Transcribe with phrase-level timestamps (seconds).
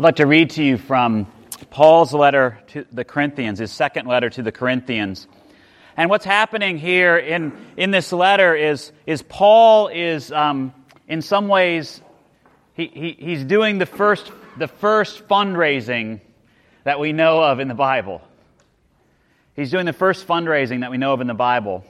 [0.00, 1.30] I'd like to read to you from
[1.68, 5.28] Paul's letter to the Corinthians, his second letter to the Corinthians.
[5.94, 10.72] And what's happening here in, in this letter is, is Paul is, um,
[11.06, 12.00] in some ways,
[12.72, 16.22] he, he, he's doing the first, the first fundraising
[16.84, 18.22] that we know of in the Bible.
[19.54, 21.84] He's doing the first fundraising that we know of in the Bible.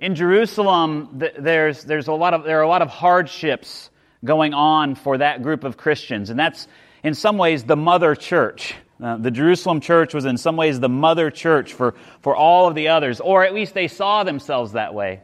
[0.00, 3.88] In Jerusalem, there's, there's a lot of, there are a lot of hardships
[4.24, 6.66] going on for that group of Christians, and that's
[7.06, 8.74] in some ways the mother church.
[9.00, 12.74] Uh, the Jerusalem church was in some ways the mother church for, for all of
[12.74, 15.20] the others, or at least they saw themselves that way.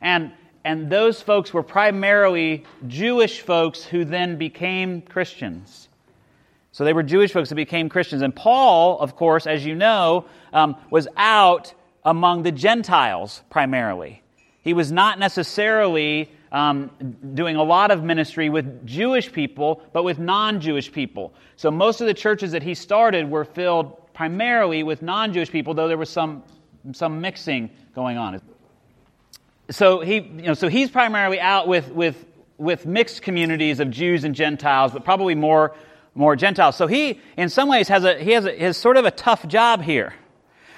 [0.00, 0.32] And,
[0.64, 5.90] and those folks were primarily Jewish folks who then became Christians.
[6.72, 8.22] So they were Jewish folks who became Christians.
[8.22, 14.22] And Paul, of course, as you know, um, was out among the Gentiles primarily.
[14.62, 16.90] He was not necessarily um,
[17.34, 21.32] doing a lot of ministry with Jewish people, but with non Jewish people.
[21.56, 25.74] So most of the churches that he started were filled primarily with non Jewish people,
[25.74, 26.42] though there was some,
[26.92, 28.40] some mixing going on.
[29.70, 32.26] So, he, you know, so he's primarily out with, with,
[32.58, 35.76] with mixed communities of Jews and Gentiles, but probably more,
[36.16, 36.74] more Gentiles.
[36.74, 39.46] So he, in some ways, has, a, he has, a, has sort of a tough
[39.46, 40.12] job here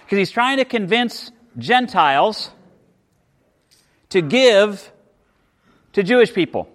[0.05, 2.51] because he's trying to convince Gentiles
[4.11, 4.92] to give
[5.93, 6.69] to Jewish people.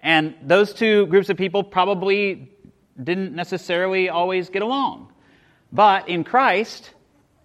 [0.00, 2.52] And those two groups of people probably
[3.02, 5.12] didn't necessarily always get along.
[5.72, 6.90] But in Christ,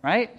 [0.04, 0.30] right,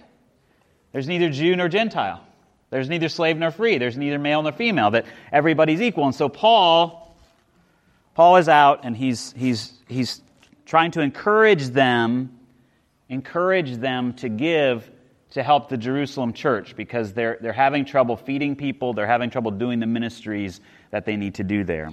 [0.91, 2.25] there's neither Jew nor Gentile.
[2.69, 3.77] There's neither slave nor free.
[3.77, 4.91] There's neither male nor female.
[4.91, 6.05] That everybody's equal.
[6.05, 7.15] And so Paul,
[8.15, 10.21] Paul is out and he's, he's, he's
[10.65, 12.39] trying to encourage them,
[13.09, 14.89] encourage them to give
[15.33, 19.49] to help the Jerusalem church because they're, they're having trouble feeding people, they're having trouble
[19.49, 21.91] doing the ministries that they need to do there.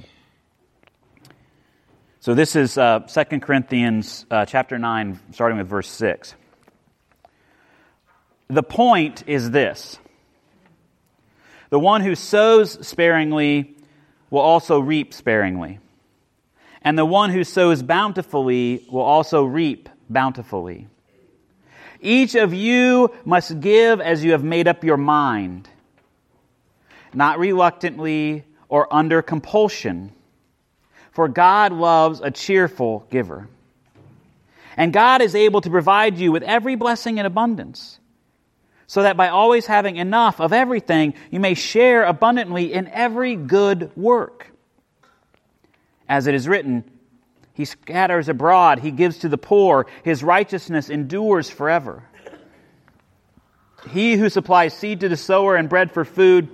[2.21, 6.35] So this is uh, 2 Corinthians uh, chapter 9, starting with verse 6.
[8.49, 9.99] The point is this
[11.71, 13.75] the one who sows sparingly
[14.29, 15.79] will also reap sparingly,
[16.83, 20.89] and the one who sows bountifully will also reap bountifully.
[22.01, 25.69] Each of you must give as you have made up your mind,
[27.13, 30.13] not reluctantly or under compulsion,
[31.13, 33.49] for God loves a cheerful giver.
[34.77, 37.99] And God is able to provide you with every blessing in abundance,
[38.87, 43.95] so that by always having enough of everything, you may share abundantly in every good
[43.97, 44.51] work.
[46.09, 46.85] As it is written,
[47.61, 52.03] he scatters abroad, he gives to the poor, his righteousness endures forever.
[53.91, 56.49] He who supplies seed to the sower and bread for food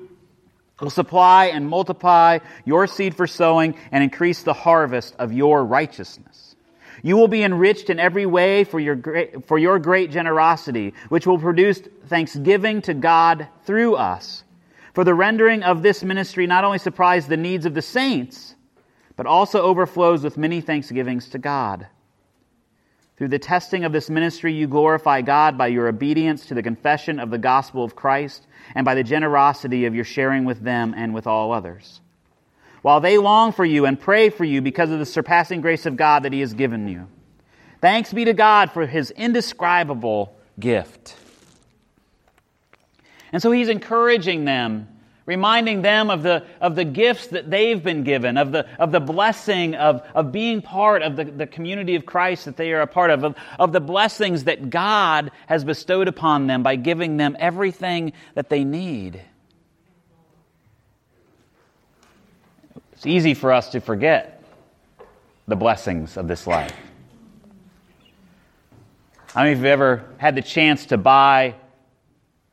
[0.81, 6.57] will supply and multiply your seed for sowing and increase the harvest of your righteousness.
[7.05, 11.25] You will be enriched in every way for your great, for your great generosity, which
[11.25, 14.43] will produce thanksgiving to God through us.
[14.93, 18.56] For the rendering of this ministry not only supplies the needs of the saints,
[19.17, 21.87] but also overflows with many thanksgivings to God.
[23.17, 27.19] Through the testing of this ministry, you glorify God by your obedience to the confession
[27.19, 31.15] of the gospel of Christ and by the generosity of your sharing with them and
[31.15, 32.01] with all others.
[32.83, 35.97] While they long for you and pray for you because of the surpassing grace of
[35.97, 37.09] God that He has given you.
[37.81, 41.17] Thanks be to God for His indescribable gift.
[43.33, 44.89] And so He's encouraging them
[45.27, 49.01] reminding them of the, of the gifts that they've been given, of the, of the
[49.01, 52.87] blessing of, of being part of the, the community of Christ that they are a
[52.87, 57.37] part of, of, of the blessings that God has bestowed upon them by giving them
[57.41, 59.21] everything that they need.
[62.93, 64.45] It's easy for us to forget
[65.49, 66.75] the blessings of this life.
[69.35, 71.57] How many of you have ever had the chance to buy,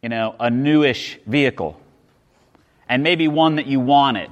[0.02, 1.80] you know, a newish vehicle?
[2.88, 4.30] And maybe one that you wanted.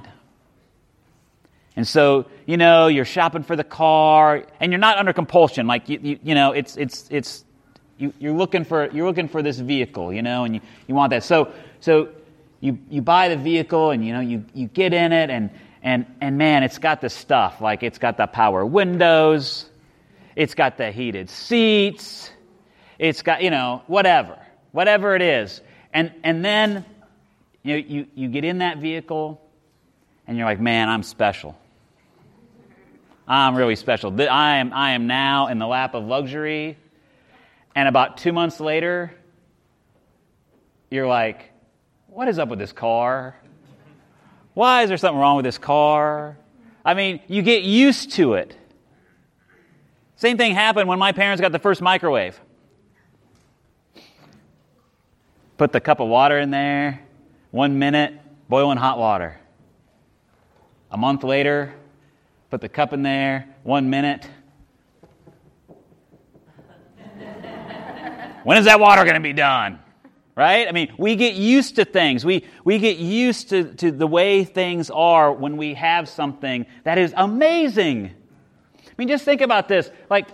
[1.74, 5.66] And so, you know, you're shopping for the car and you're not under compulsion.
[5.66, 7.44] Like, you, you, you know, it's, it's, it's,
[7.96, 11.10] you, you're, looking for, you're looking for this vehicle, you know, and you, you want
[11.10, 11.24] that.
[11.24, 12.10] So, so
[12.60, 15.50] you, you buy the vehicle and, you know, you, you get in it and,
[15.82, 17.60] and, and man, it's got the stuff.
[17.60, 19.68] Like, it's got the power windows,
[20.36, 22.30] it's got the heated seats,
[22.98, 24.38] it's got, you know, whatever,
[24.72, 25.60] whatever it is.
[25.94, 26.84] And, and then
[27.62, 29.40] you, know, you, you get in that vehicle
[30.26, 31.58] and you're like, man, I'm special.
[33.26, 34.14] I'm really special.
[34.20, 36.76] I am, I am now in the lap of luxury.
[37.74, 39.14] And about two months later,
[40.90, 41.50] you're like,
[42.08, 43.36] what is up with this car?
[44.54, 46.36] Why is there something wrong with this car?
[46.84, 48.56] I mean, you get used to it.
[50.16, 52.38] Same thing happened when my parents got the first microwave.
[55.56, 57.00] Put the cup of water in there,
[57.52, 58.18] one minute,
[58.48, 59.38] boiling hot water.
[60.90, 61.72] A month later,
[62.50, 64.28] put the cup in there, one minute.
[68.42, 69.78] when is that water going to be done?
[70.34, 70.66] Right?
[70.66, 72.24] I mean, we get used to things.
[72.24, 76.96] We, we get used to, to the way things are when we have something that
[76.96, 78.06] is amazing.
[78.06, 79.90] I mean, just think about this.
[80.08, 80.28] Like,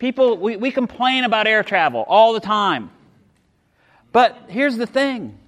[0.00, 2.90] people, we, we complain about air travel all the time.
[4.10, 5.38] But here's the thing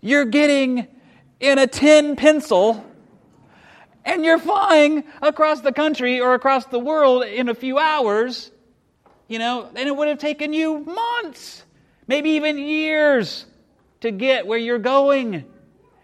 [0.00, 0.86] you're getting
[1.40, 2.84] in a tin pencil
[4.04, 8.50] and you're flying across the country or across the world in a few hours,
[9.28, 11.64] you know, and it would have taken you months
[12.06, 13.46] maybe even years
[14.00, 15.44] to get where you're going.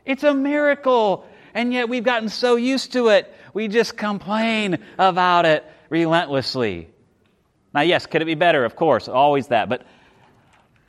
[0.04, 1.26] It's a miracle.
[1.52, 6.88] And yet we've gotten so used to it, we just complain about it relentlessly.
[7.75, 8.64] Now, yes, could it be better?
[8.64, 9.69] Of course, always that.
[9.69, 9.82] But,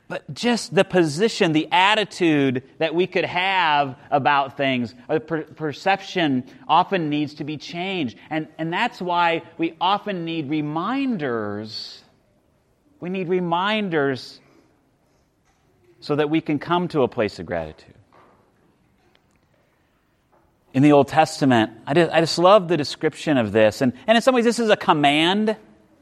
[0.08, 6.44] but just the position, the attitude that we could have about things, the per- perception
[6.66, 8.16] often needs to be changed.
[8.30, 12.02] And, and that's why we often need reminders.
[13.00, 14.40] We need reminders
[16.00, 17.94] so that we can come to a place of gratitude.
[20.72, 23.82] In the Old Testament, I just, I just love the description of this.
[23.82, 25.56] And, and in some ways, this is a command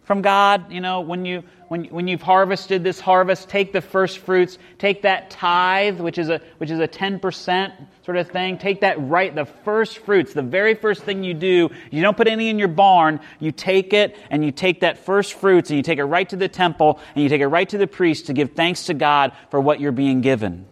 [0.06, 0.72] from God.
[0.72, 5.02] You know, when, you, when, when you've harvested this harvest, take the first fruits, take
[5.02, 7.72] that tithe, which is a, which is a 10%
[8.04, 11.68] sort of thing, take that right, the first fruits, the very first thing you do.
[11.90, 15.34] You don't put any in your barn, you take it and you take that first
[15.34, 17.78] fruits and you take it right to the temple and you take it right to
[17.78, 20.66] the priest to give thanks to God for what you're being given,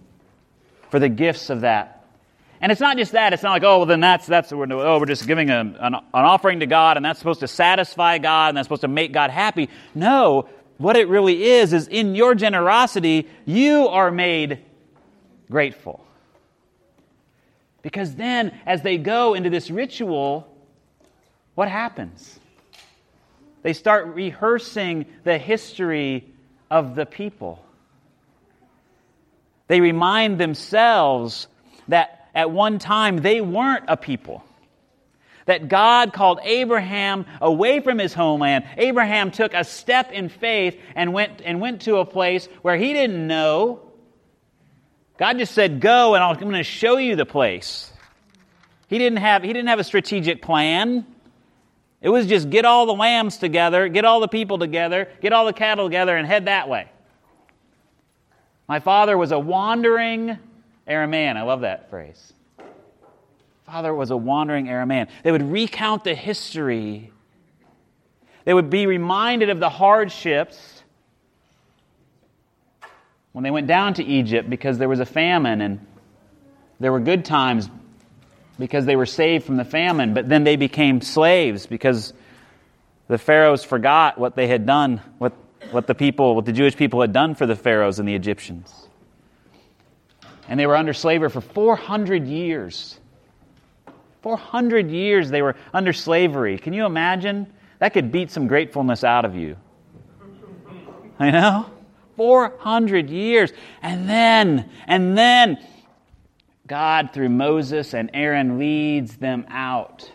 [0.90, 1.93] for the gifts of that.
[2.64, 3.34] And it's not just that.
[3.34, 5.76] It's not like, oh, well, then that's, that's we're, oh, we're just giving a, an,
[5.80, 9.12] an offering to God and that's supposed to satisfy God and that's supposed to make
[9.12, 9.68] God happy.
[9.94, 14.60] No, what it really is, is in your generosity, you are made
[15.50, 16.06] grateful.
[17.82, 20.48] Because then, as they go into this ritual,
[21.56, 22.40] what happens?
[23.60, 26.32] They start rehearsing the history
[26.70, 27.62] of the people.
[29.66, 31.46] They remind themselves
[31.88, 34.44] that at one time they weren't a people.
[35.46, 38.64] That God called Abraham away from his homeland.
[38.78, 42.94] Abraham took a step in faith and went, and went to a place where he
[42.94, 43.82] didn't know.
[45.18, 47.92] God just said, Go, and I'm going to show you the place.
[48.88, 51.06] He didn't, have, he didn't have a strategic plan.
[52.00, 55.46] It was just get all the lambs together, get all the people together, get all
[55.46, 56.88] the cattle together, and head that way.
[58.68, 60.38] My father was a wandering
[60.88, 61.36] Aramaean.
[61.36, 62.32] I love that phrase.
[63.66, 65.08] Father was a wandering Aramaean.
[65.22, 67.10] They would recount the history.
[68.44, 70.82] They would be reminded of the hardships
[73.32, 75.84] when they went down to Egypt because there was a famine and
[76.78, 77.70] there were good times
[78.58, 82.12] because they were saved from the famine, but then they became slaves because
[83.08, 85.32] the pharaohs forgot what they had done, what,
[85.70, 88.84] what the people, what the Jewish people had done for the pharaohs and the Egyptians
[90.48, 92.98] and they were under slavery for 400 years.
[94.22, 96.58] 400 years they were under slavery.
[96.58, 97.46] Can you imagine?
[97.78, 99.56] That could beat some gratefulness out of you.
[101.18, 101.70] I know?
[102.16, 103.52] 400 years.
[103.82, 105.58] And then, and then,
[106.66, 110.10] God, through Moses and Aaron, leads them out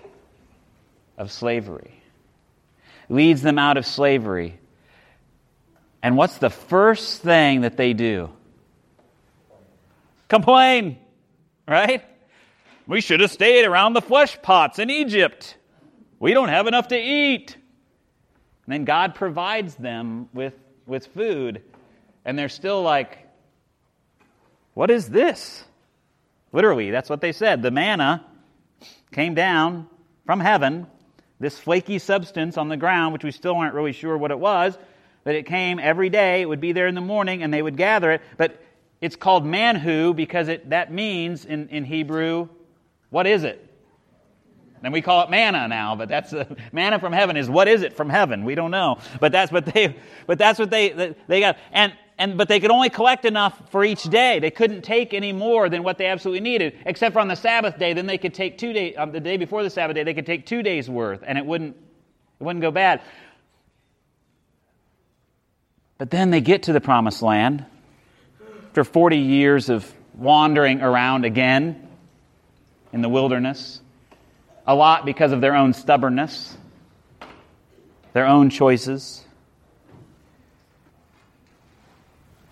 [1.17, 2.01] of slavery.
[3.09, 4.59] Leads them out of slavery.
[6.01, 8.29] And what's the first thing that they do?
[10.29, 10.97] Complain,
[11.67, 12.03] right?
[12.87, 15.55] We should have stayed around the flesh pots in Egypt.
[16.19, 17.55] We don't have enough to eat.
[18.65, 20.53] And then God provides them with,
[20.85, 21.63] with food,
[22.23, 23.17] and they're still like,
[24.73, 25.63] What is this?
[26.51, 27.61] Literally, that's what they said.
[27.61, 28.25] The manna
[29.11, 29.87] came down
[30.25, 30.87] from heaven,
[31.39, 34.77] this flaky substance on the ground, which we still aren't really sure what it was,
[35.23, 36.41] but it came every day.
[36.41, 38.21] It would be there in the morning, and they would gather it.
[38.37, 38.61] But
[39.01, 42.49] it's called manhu because it, that means in, in Hebrew,
[43.09, 43.65] what is it?
[44.83, 47.81] And we call it manna now, but that's uh, manna from heaven is what is
[47.81, 48.45] it from heaven?
[48.45, 52.37] We don't know, but that's what they, but that's what they they got, and and
[52.37, 54.39] but they could only collect enough for each day.
[54.39, 57.77] They couldn't take any more than what they absolutely needed, except for on the Sabbath
[57.77, 57.93] day.
[57.93, 58.95] Then they could take two days.
[58.97, 61.45] On the day before the Sabbath day, they could take two days worth, and it
[61.45, 61.75] wouldn't
[62.39, 63.01] it wouldn't go bad.
[65.97, 67.65] But then they get to the promised land,
[68.69, 71.87] after 40 years of wandering around again
[72.93, 73.81] in the wilderness,
[74.67, 76.55] a lot because of their own stubbornness,
[78.13, 79.23] their own choices.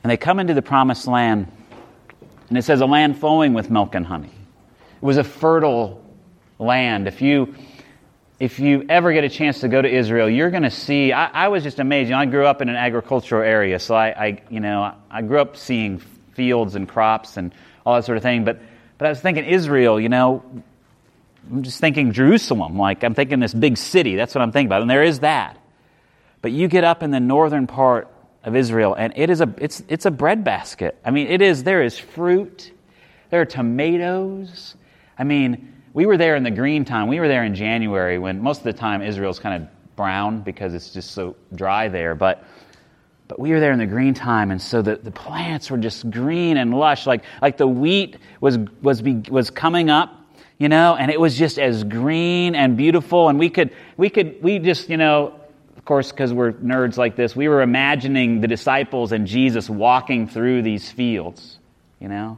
[0.01, 1.51] And they come into the promised land,
[2.49, 4.33] and it says a land flowing with milk and honey.
[4.95, 6.03] It was a fertile
[6.57, 7.07] land.
[7.07, 7.53] If you
[8.39, 11.11] if you ever get a chance to go to Israel, you're going to see.
[11.11, 12.09] I, I, was just amazed.
[12.09, 15.21] You know, I grew up in an agricultural area, so I, I, you know, I
[15.23, 15.99] grew up seeing
[16.33, 17.53] fields and crops and
[17.85, 18.43] all that sort of thing.
[18.43, 18.59] But,
[18.99, 19.99] but I was thinking Israel.
[19.99, 20.43] You know,
[21.51, 22.77] I'm just thinking Jerusalem.
[22.77, 24.15] Like I'm thinking this big city.
[24.15, 25.57] That's what I'm thinking about, and there is that.
[26.43, 28.07] But you get up in the northern part
[28.43, 30.95] of Israel, and it is a it's it's a breadbasket.
[31.03, 31.63] I mean, it is.
[31.63, 32.71] There is fruit.
[33.31, 34.75] There are tomatoes.
[35.17, 37.07] I mean we were there in the green time.
[37.07, 40.75] We were there in January when most of the time Israel's kind of brown because
[40.75, 42.13] it's just so dry there.
[42.13, 42.43] But
[43.27, 46.07] but we were there in the green time, and so the, the plants were just
[46.11, 50.15] green and lush, like like the wheat was was be, was coming up,
[50.59, 53.27] you know, and it was just as green and beautiful.
[53.29, 55.33] And we could we could we just you know,
[55.77, 60.27] of course, because we're nerds like this, we were imagining the disciples and Jesus walking
[60.27, 61.57] through these fields,
[61.99, 62.37] you know,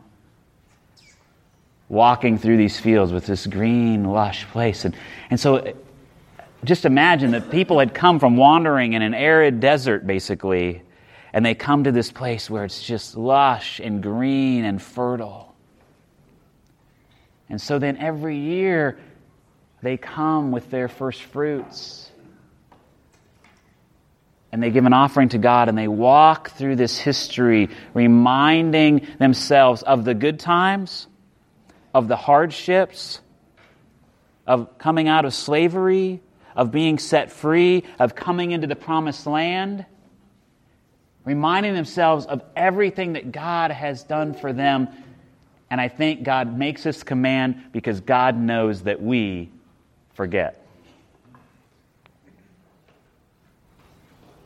[1.89, 4.85] walking through these fields with this green, lush place.
[4.85, 4.95] And,
[5.31, 5.73] and so
[6.63, 10.83] just imagine that people had come from wandering in an arid desert, basically,
[11.33, 15.55] and they come to this place where it's just lush and green and fertile.
[17.49, 18.99] And so then every year
[19.81, 22.05] they come with their first fruits.
[24.51, 29.83] And they give an offering to God and they walk through this history, reminding themselves
[29.83, 31.07] of the good times
[31.93, 33.19] of the hardships,
[34.45, 36.21] of coming out of slavery,
[36.55, 39.85] of being set free, of coming into the promised land,
[41.23, 44.89] reminding themselves of everything that God has done for them.
[45.69, 49.51] And I think God makes this command because God knows that we
[50.15, 50.65] forget.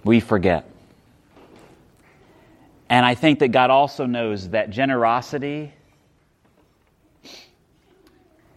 [0.04, 0.70] We forget.
[2.90, 5.74] And I think that God also knows that generosity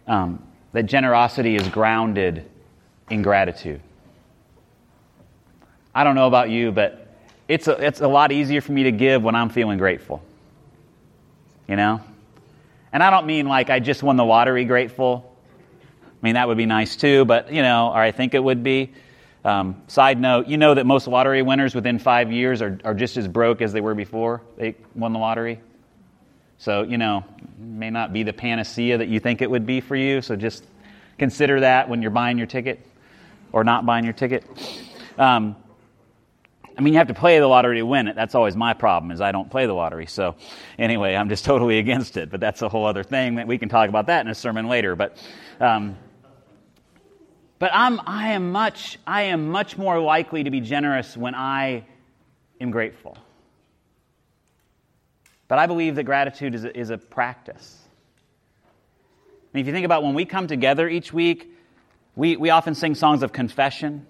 [0.07, 2.49] um, that generosity is grounded
[3.09, 3.81] in gratitude.
[5.93, 7.07] I don't know about you, but
[7.47, 10.21] it's a, it's a lot easier for me to give when I'm feeling grateful.
[11.67, 12.01] You know?
[12.93, 15.35] And I don't mean like I just won the lottery grateful.
[16.05, 18.63] I mean, that would be nice too, but, you know, or I think it would
[18.63, 18.93] be.
[19.45, 23.15] Um, side note, you know that most lottery winners within five years are, are just
[23.17, 25.61] as broke as they were before they won the lottery?
[26.57, 27.23] So, you know,
[27.57, 30.21] may not be the panacea that you think it would be for you.
[30.21, 30.63] So just
[31.17, 32.85] consider that when you're buying your ticket
[33.51, 34.43] or not buying your ticket.
[35.17, 35.55] Um,
[36.77, 38.15] I mean, you have to play the lottery to win it.
[38.15, 40.05] That's always my problem, is I don't play the lottery.
[40.05, 40.35] So,
[40.77, 42.29] anyway, I'm just totally against it.
[42.29, 44.67] But that's a whole other thing that we can talk about that in a sermon
[44.67, 44.95] later.
[44.95, 45.17] But,
[45.59, 45.97] um,
[47.57, 51.85] but I'm, I am much, I am much more likely to be generous when I
[52.61, 53.17] am grateful.
[55.47, 57.77] But I believe that gratitude is a, is a practice.
[59.53, 61.51] And if you think about when we come together each week,
[62.15, 64.05] we, we often sing songs of confession.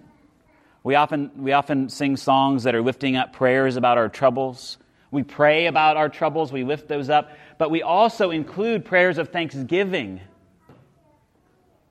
[0.82, 4.78] We often, we often sing songs that are lifting up prayers about our troubles.
[5.10, 7.30] We pray about our troubles, we lift those up.
[7.56, 10.20] But we also include prayers of thanksgiving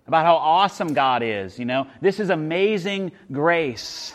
[0.07, 1.59] about how awesome God is.
[1.59, 4.13] You know, this is amazing grace.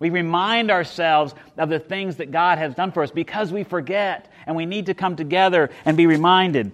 [0.00, 4.30] We remind ourselves of the things that God has done for us because we forget
[4.46, 6.72] and we need to come together and be reminded.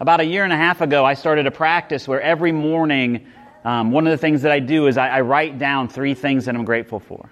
[0.00, 3.26] About a year and a half ago, I started a practice where every morning,
[3.64, 6.44] um, one of the things that I do is I, I write down three things
[6.44, 7.30] that I'm grateful for.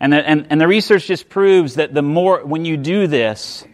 [0.00, 3.64] And the, and, and the research just proves that the more, when you do this,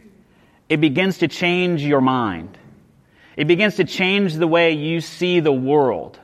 [0.69, 2.57] it begins to change your mind.
[3.37, 6.19] It begins to change the way you see the world.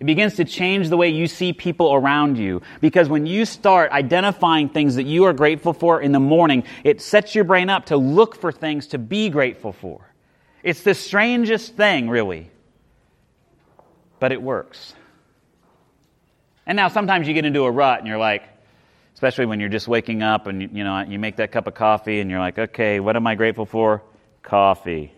[0.00, 2.62] It begins to change the way you see people around you.
[2.80, 7.00] Because when you start identifying things that you are grateful for in the morning, it
[7.00, 10.12] sets your brain up to look for things to be grateful for.
[10.64, 12.50] It's the strangest thing, really.
[14.18, 14.94] But it works.
[16.66, 18.42] And now sometimes you get into a rut and you're like,
[19.14, 22.18] especially when you're just waking up and you know you make that cup of coffee
[22.18, 24.02] and you're like, okay, what am I grateful for?
[24.42, 25.12] Coffee.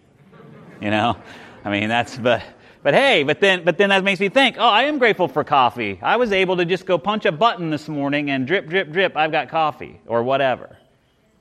[0.80, 1.16] You know,
[1.64, 2.42] I mean that's but
[2.82, 4.56] but hey, but then but then that makes me think.
[4.58, 5.98] Oh, I am grateful for coffee.
[6.02, 9.16] I was able to just go punch a button this morning and drip drip drip.
[9.16, 10.76] I've got coffee or whatever.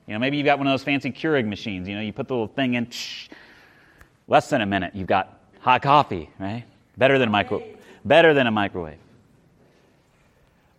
[0.06, 1.88] You know, maybe you've got one of those fancy Keurig machines.
[1.88, 2.90] You know, you put the little thing in.
[2.90, 3.28] Shh,
[4.28, 6.30] less than a minute, you've got hot coffee.
[6.38, 6.64] Right?
[6.96, 7.62] Better than a micro.
[8.04, 8.98] Better than a microwave.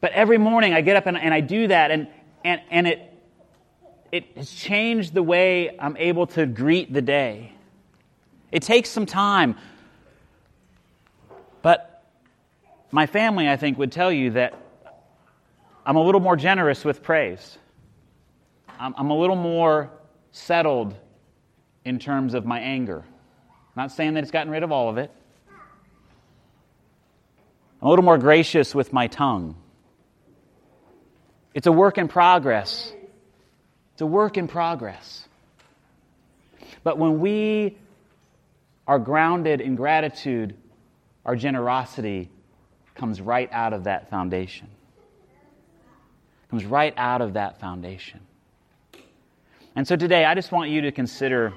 [0.02, 2.08] But every morning I get up and, and I do that, and
[2.44, 3.12] and and it
[4.12, 7.55] it has changed the way I'm able to greet the day.
[8.56, 9.58] It takes some time.
[11.62, 12.06] But
[12.90, 14.58] my family, I think, would tell you that
[15.86, 17.58] I'm a little more generous with praise.
[18.80, 19.92] I'm, I'm a little more
[20.32, 20.96] settled
[21.84, 23.04] in terms of my anger.
[23.76, 25.12] Not saying that it's gotten rid of all of it.
[27.82, 29.58] I'm a little more gracious with my tongue.
[31.54, 32.94] It's a work in progress.
[33.96, 35.28] It's a work in progress.
[36.86, 37.80] But when we
[38.88, 40.56] are grounded in gratitude,
[41.26, 42.30] our generosity
[42.94, 44.68] comes right out of that foundation.
[46.50, 48.20] Comes right out of that foundation.
[49.76, 51.54] And so today, I just want you to consider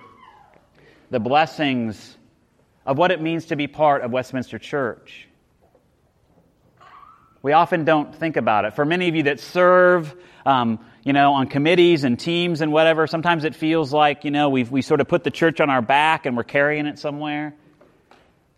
[1.10, 2.16] the blessings
[2.84, 5.28] of what it means to be part of Westminster Church.
[7.42, 8.74] We often don't think about it.
[8.74, 13.06] For many of you that serve, um, you know, on committees and teams and whatever,
[13.06, 15.82] sometimes it feels like, you know, we've, we sort of put the church on our
[15.82, 17.54] back and we're carrying it somewhere.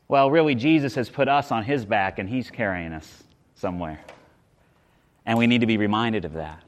[0.08, 3.22] Well, really, Jesus has put us on his back and he's carrying us
[3.54, 4.00] somewhere.
[5.24, 6.62] And we need to be reminded of that,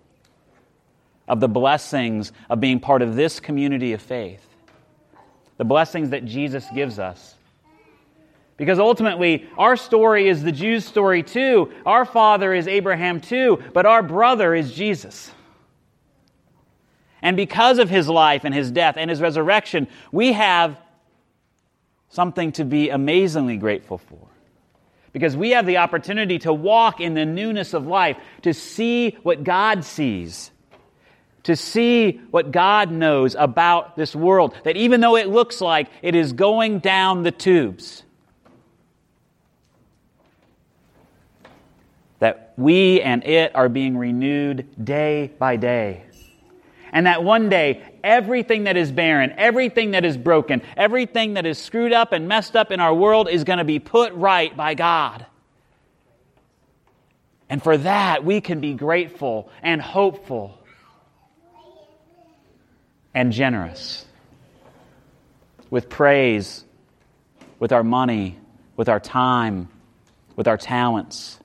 [1.27, 4.47] of the blessings of being part of this community of faith,
[5.57, 7.35] the blessings that Jesus gives us
[8.63, 11.73] because ultimately, our story is the Jews' story too.
[11.85, 15.33] Our father is Abraham too, but our brother is Jesus.
[17.23, 20.77] And because of his life and his death and his resurrection, we have
[22.11, 24.29] something to be amazingly grateful for.
[25.13, 29.45] Because we have the opportunity to walk in the newness of life, to see what
[29.45, 30.51] God sees,
[31.45, 34.55] to see what God knows about this world.
[34.65, 38.03] That even though it looks like it is going down the tubes,
[42.21, 46.05] that we and it are being renewed day by day.
[46.93, 51.57] And that one day, everything that is barren, everything that is broken, everything that is
[51.59, 54.75] screwed up and messed up in our world is going to be put right by
[54.75, 55.25] God.
[57.49, 60.59] And for that, we can be grateful and hopeful
[63.15, 64.05] and generous
[65.71, 66.65] with praise,
[67.59, 68.39] with our money,
[68.77, 69.69] with our time,
[70.37, 71.39] with our talents